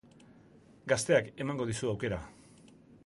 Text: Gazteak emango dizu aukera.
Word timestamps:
Gazteak 0.93 1.29
emango 1.45 1.67
dizu 1.73 1.93
aukera. 1.93 2.19